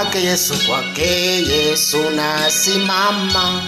[0.00, 3.62] kwake Yesu, kwake Yesu nasimama,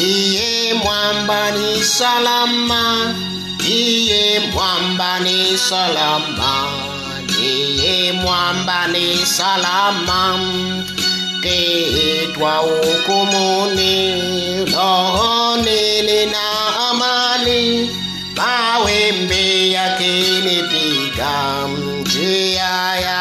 [0.00, 3.14] iye mwamba ni salama,
[3.68, 6.68] iye mwamba ni salama,
[7.42, 10.38] iye mwamba ni salama,
[11.42, 14.14] kitwa hukumuni,
[14.64, 17.90] rohoni nina amani,
[18.36, 21.68] mawimbi yakinipiga,
[22.00, 22.64] njia
[23.00, 23.17] yake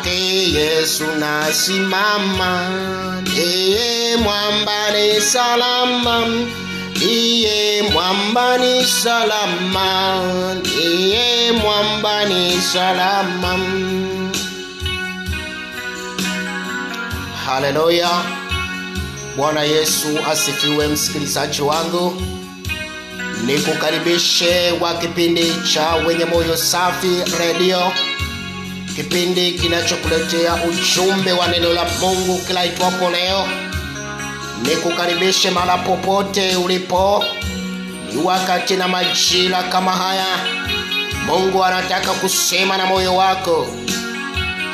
[0.00, 2.68] kwake Yesu nasimama,
[3.20, 6.26] ndiye mwamba salama,
[6.96, 8.58] ndiye mwamba
[9.02, 10.22] salama,
[10.60, 12.24] ndiye mwamba
[12.72, 13.58] salama.
[17.46, 18.10] Haleluya!
[19.36, 20.86] Bwana Yesu asifiwe.
[20.88, 22.22] Msikilizaji wangu,
[23.46, 27.92] nikukaribishe wa kipindi cha wenye moyo safi redio,
[28.96, 33.48] kipindi kinachokuletea ujumbe wa neno la Mungu kila itwapo leo.
[34.62, 37.24] Nikukaribishe mahala popote ulipo,
[38.12, 40.26] ni wakati na majira kama haya.
[41.26, 43.66] Mungu anataka kusema na moyo wako.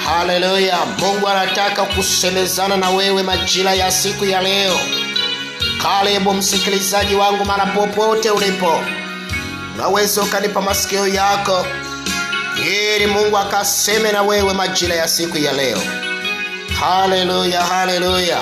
[0.04, 0.78] Haleluya!
[0.98, 4.80] Mungu anataka kusemezana na wewe majira ya siku ya leo.
[5.82, 8.80] Karibu msikilizaji wangu, mara popote ulipo,
[9.74, 11.66] unaweza ukanipa masikio yako
[12.66, 15.78] ili Mungu akaseme na wewe majira ya siku ya leo.
[16.80, 18.38] Haleluya, haleluya!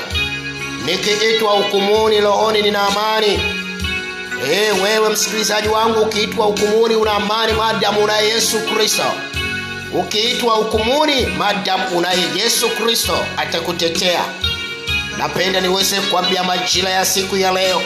[0.85, 3.41] Nikiitwa hukumuni, rohoni nina amani.
[4.53, 9.03] E, wewe msikilizaji wangu, ukiitwa hukumuni una amani madamu una Yesu Kristo
[10.01, 14.25] ukiitwa hukumuni madamu unaye Yesu Kristo atakutetea.
[15.19, 17.83] Napenda niweze kuambia majira ya siku ya leo,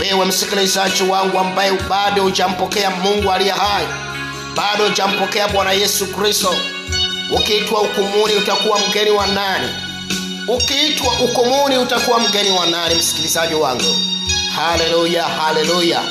[0.00, 3.86] wewe msikilizaji wangu ambaye bado hujampokea Mungu aliye hai,
[4.56, 6.54] bado hujampokea Bwana Yesu Kristo,
[7.30, 9.68] ukiitwa ukumuni utakuwa mgeni wa nani?
[10.48, 13.96] Ukiitwa ukumuni utakuwa mgeni wa nani, msikilizaji wangu?
[14.56, 16.02] Haleluya, haleluya!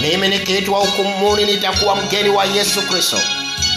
[0.00, 3.16] Mimi nikiitwa ukumuni nitakuwa mgeni wa Yesu Kristo.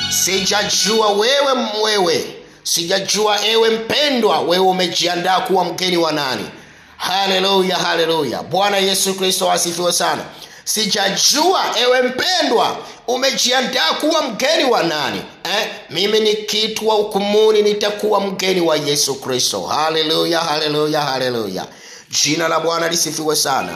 [0.09, 1.53] Sijajua wewe
[1.83, 2.25] wewe,
[2.63, 6.45] sijajua ewe mpendwa, wewe umejiandaa kuwa mgeni wa nani?
[6.97, 8.43] Haleluya, haleluya!
[8.43, 10.21] Bwana Yesu Kristo asifiwe sana.
[10.67, 15.67] Sijajua ewe mpendwa, umejiandaa kuwa mgeni wa nani eh?
[15.89, 19.61] Mimi nikiitwa hukumuni nitakuwa mgeni wa Yesu Kristo.
[19.61, 21.65] Haleluya, haleluya, haleluya!
[22.23, 23.73] Jina la Bwana lisifiwe sana.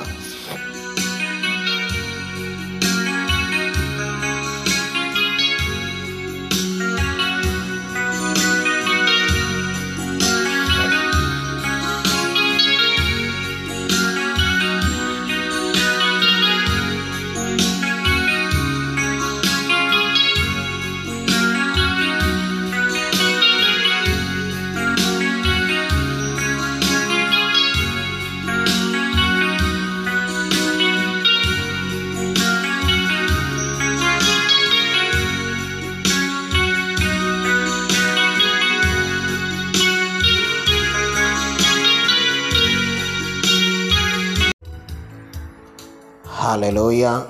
[46.40, 47.26] Haleluya.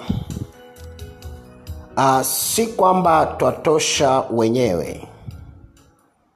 [1.98, 5.08] Uh, si kwamba twatosha wenyewe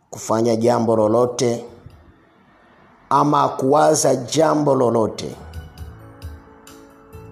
[0.09, 1.65] kufanya jambo lolote
[3.09, 5.35] ama kuwaza jambo lolote,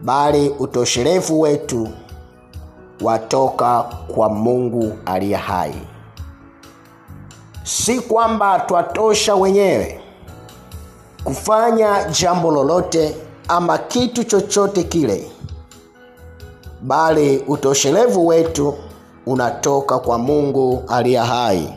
[0.04, 1.90] bali utoshelevu wetu
[3.02, 5.82] watoka kwa Mungu aliye hai.
[7.64, 10.02] Si kwamba twatosha wenyewe
[11.24, 13.16] kufanya jambo lolote
[13.48, 15.31] ama kitu chochote kile,
[16.81, 18.76] bali utoshelevu wetu
[19.26, 21.70] unatoka kwa Mungu aliye hai.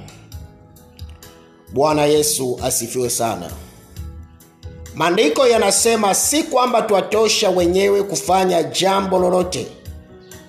[1.72, 3.50] Bwana Yesu asifiwe sana.
[4.94, 9.66] Maandiko yanasema si kwamba twatosha wenyewe kufanya jambo lolote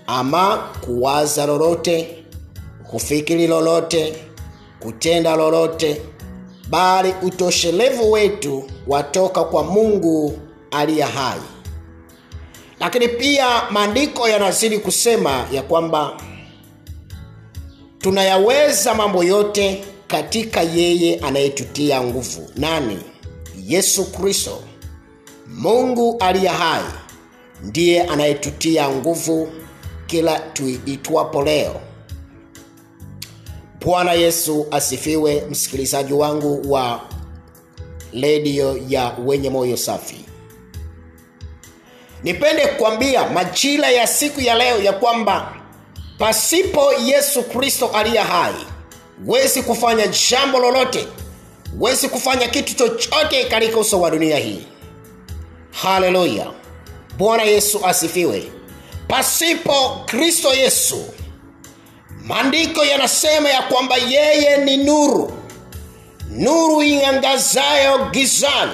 [0.08, 2.24] ama kuwaza lolote,
[2.90, 4.16] kufikiri lolote,
[4.80, 6.02] kutenda lolote,
[6.70, 10.40] bali utoshelevu wetu watoka kwa Mungu
[10.72, 11.40] aliye hai.
[12.80, 16.22] Lakini pia maandiko yanazidi kusema ya kwamba
[18.00, 22.50] tunayaweza mambo yote katika yeye anayetutia nguvu.
[22.56, 23.00] Nani?
[23.68, 24.60] Yesu Kristo.
[25.48, 26.84] Mungu aliye hai
[27.64, 29.50] ndiye anayetutia nguvu
[30.08, 31.82] kila tuitwapo leo.
[33.86, 37.02] Bwana Yesu asifiwe, msikilizaji wangu wa
[38.14, 40.26] redio ya wenye moyo safi.
[42.28, 45.54] Nipende kukwambia majira ya siku ya leo ya kwamba
[46.18, 48.54] pasipo Yesu Kristo aliye hai
[49.26, 51.08] huwezi kufanya jambo lolote
[51.78, 54.68] huwezi kufanya kitu chochote katika uso wa dunia hii.
[55.72, 56.46] Haleluya!
[57.18, 58.52] Bwana yesu asifiwe.
[59.08, 61.06] Pasipo kristo yesu
[62.24, 65.34] maandiko yanasema ya kwamba yeye ni nuru
[66.30, 68.72] nuru ing'angazayo gizani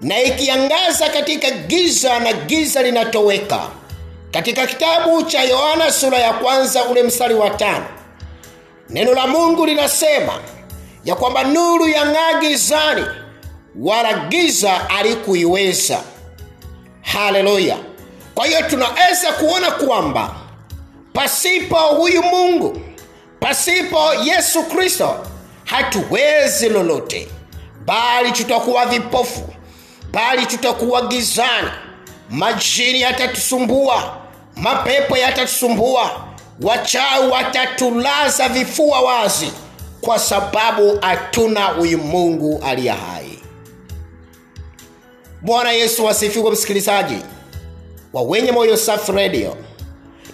[0.00, 3.60] na ikiangaza katika giza na giza linatoweka.
[4.30, 7.84] Katika kitabu cha yohana sura ya kwanza ule mstari wa tano
[8.90, 10.32] neno la mungu linasema
[11.04, 13.04] ya kwamba nuru yang'aa gizani
[13.80, 16.00] wala giza alikuiweza
[17.02, 17.76] haleluya!
[18.34, 20.34] Kwa hiyo tunaweza kuona kwamba
[21.12, 22.80] pasipo huyu mungu
[23.40, 25.26] pasipo yesu kristo
[25.64, 27.28] hatuwezi lolote
[27.84, 29.48] bali tutakuwa vipofu
[30.12, 31.68] bali tutakuwa gizani.
[32.30, 34.16] Majini yatatusumbua.
[34.56, 36.10] Mapepo yatatusumbua.
[36.62, 39.52] Wachawi watatulaza vifua wazi.
[40.00, 43.38] Kwa sababu hatuna huyu mungu aliye hai.
[45.42, 47.16] Bwana yesu wasifiwe msikilizaji
[48.12, 49.56] wa wenye moyo safi redio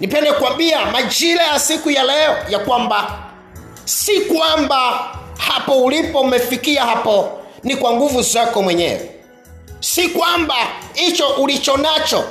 [0.00, 3.18] nipende kuambia majira ya siku ya leo ya kwamba
[3.84, 5.08] si kwamba
[5.38, 9.10] hapo ulipo umefikia hapo ni kwa nguvu zako mwenyewe
[9.80, 10.54] si kwamba
[10.94, 12.24] hicho ulicho nacho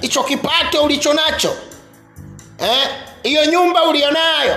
[0.00, 1.56] hicho eh, kipato ulicho nacho
[3.22, 4.56] hiyo eh, nyumba ulionayo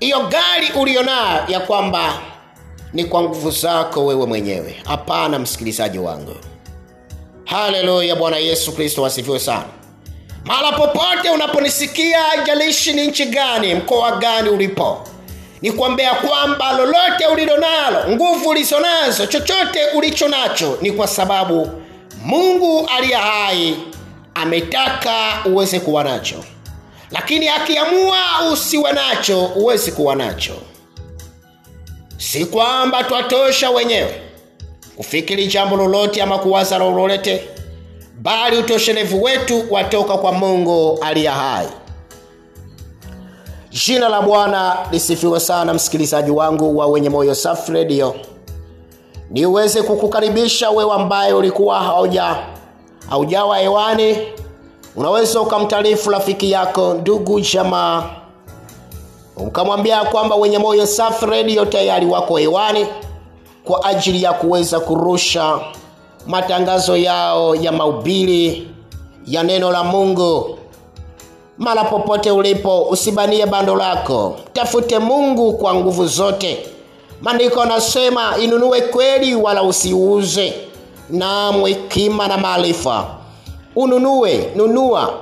[0.00, 2.12] hiyo gari ulionayo ya kwamba
[2.92, 4.82] ni kwa nguvu zako wewe mwenyewe.
[4.84, 6.36] Hapana msikilizaji wangu.
[7.44, 9.64] Haleluya bwana yesu kristo wasifiwe sana.
[10.44, 15.08] Mara popote unaponisikia ajalishi ni nchi gani mkoa gani ulipo
[15.62, 21.70] ni kuambia kwamba lolote ulilo nalo nguvu ulizo nazo chochote ulicho nacho ni kwa sababu
[22.26, 23.76] mungu aliye hai
[24.34, 25.14] ametaka
[25.44, 26.44] uweze kuwa nacho.
[27.10, 28.16] Lakini akiamua
[28.52, 30.54] usiwe nacho huwezi kuwa nacho.
[32.16, 34.20] Si kwamba twatosha wenyewe
[34.96, 37.48] kufikiri jambo lolote ama kuwaza lolote
[38.20, 41.66] bali utoshelevu wetu watoka kwa mungu aliye hai.
[43.70, 48.14] Jina la bwana lisifiwe sana msikilizaji wangu wa wenye moyo safi redio
[49.40, 52.36] niweze kukukaribisha wewe ambaye ulikuwa hauja
[53.10, 54.16] haujawa hewani.
[54.96, 58.04] Unaweza ukamtaarifu rafiki yako ndugu jamaa.
[59.36, 62.86] Ukamwambia kwamba wenye moyo safi redio tayari wako hewani
[63.64, 65.58] kwa ajili ya kuweza kurusha
[66.26, 68.68] matangazo yao ya maubili
[69.26, 70.58] ya neno la mungu.
[71.58, 74.36] Mara popote ulipo usibanie bando lako.
[74.52, 76.66] Tafute mungu kwa nguvu zote
[77.20, 80.54] maandiko anasema inunue kweli wala usiuze.
[81.10, 83.04] Nam hekima na maarifa.
[83.76, 85.14] Ununue nunua.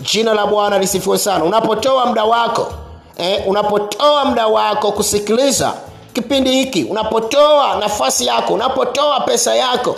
[0.00, 1.44] Jina la bwana lisifiwe sana.
[1.44, 2.72] Unapotoa muda wako
[3.18, 5.72] eh, unapotoa muda wako kusikiliza
[6.12, 9.96] kipindi hiki unapotoa nafasi yako unapotoa pesa yako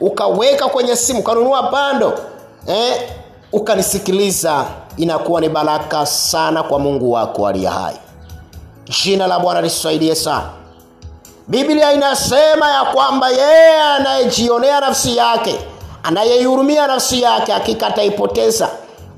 [0.00, 2.18] ukaweka kwenye simu ukanunua bando
[2.68, 3.02] eh,
[3.52, 4.64] ukanisikiliza
[4.96, 7.96] inakuwa ni baraka sana kwa mungu wako aliye hai.
[9.04, 10.46] Jina la bwana lisaidie sana
[11.48, 15.58] biblia inasema ya kwamba yeye anayejionea nafsi yake
[16.02, 18.68] anayeihurumia nafsi yake hakika ataipoteza.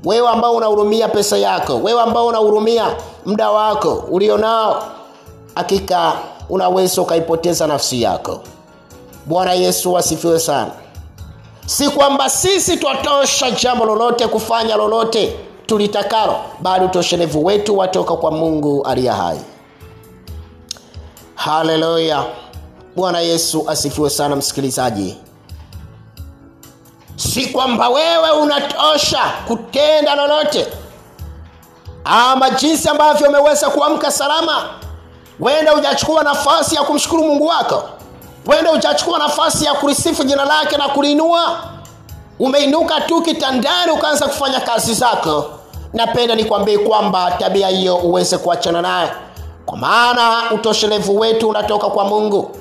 [0.05, 2.85] Wewe ambao unahurumia pesa yako wewe ambao unahurumia
[3.25, 4.83] muda wako ulionao
[5.55, 6.13] hakika
[6.49, 8.39] unaweza ukaipoteza nafsi yako.
[9.25, 10.71] Bwana yesu asifiwe sana.
[11.65, 18.83] Si kwamba sisi twatosha jambo lolote kufanya lolote tulitakalo bali utoshelevu wetu watoka kwa mungu
[18.85, 19.39] aliye hai
[21.39, 22.25] haleluya.
[22.95, 25.17] Bwana yesu asifiwe sana msikilizaji.
[27.15, 30.67] Si kwamba wewe unatosha kutenda lolote
[32.03, 34.69] ama jinsi ambavyo umeweza kuamka salama
[35.39, 37.89] wenda hujachukua nafasi ya kumshukuru mungu wako
[38.45, 41.59] wenda hujachukua nafasi ya kulisifu jina lake na kuliinua.
[42.39, 45.45] Umeinuka tu kitandani ukaanza kufanya kazi zako.
[45.93, 49.11] Napenda nikwambie kwamba tabia hiyo uweze kuachana naye
[49.69, 52.51] kwa maana utoshelevu wetu unatoka kwa mungu.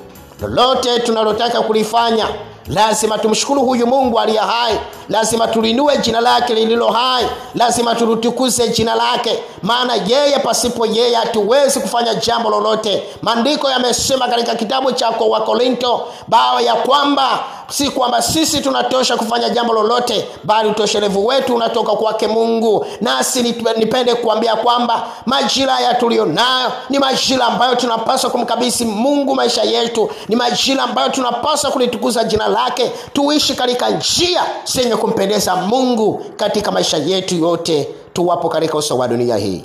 [0.41, 2.29] Lolote tunalotaka kulifanya
[2.67, 4.79] lazima tumshukuru huyu mungu aliye hai.
[5.09, 7.27] Lazima tulinue jina lake lililo hai.
[7.55, 9.43] Lazima tulitukuze jina lake.
[9.63, 13.03] Maana yeye pasipo yeye hatuwezi kufanya jambo lolote.
[13.23, 17.39] Maandiko yamesema katika kitabu cha wakorinto bao ya kwamba
[17.71, 22.87] si kwamba sisi tunatosha kufanya jambo lolote bali utoshelevu wetu unatoka kwake mungu.
[23.01, 23.43] Nasi
[23.77, 30.11] nipende kuambia kwamba majira haya tuliyo nayo ni majira ambayo tunapaswa kumkabisi mungu maisha yetu.
[30.29, 32.93] Ni majira ambayo tunapaswa kulitukuza jina lake.
[33.13, 37.89] Tuishi katika njia zenye kumpendeza mungu katika maisha yetu yote.
[38.13, 39.65] Tuwapo katika uso wa dunia hii.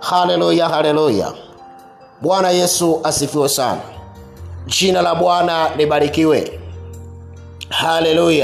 [0.00, 1.32] Haleluya haleluya.
[2.20, 3.80] Bwana yesu asifiwe sana.
[4.66, 6.60] Jina la bwana libarikiwe
[7.70, 8.42] haleluya